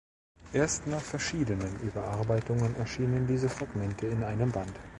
Erst 0.51 0.87
nach 0.87 0.99
verschiedenen 0.99 1.77
Überarbeitungen 1.81 2.75
erschienen 2.75 3.27
diese 3.27 3.49
Fragmente 3.49 4.07
in 4.07 4.23
einem 4.23 4.51
Band. 4.51 4.73